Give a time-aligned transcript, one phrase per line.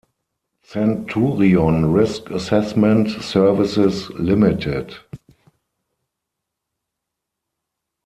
[0.63, 4.97] Centurion Risk Assessment Services Ltd.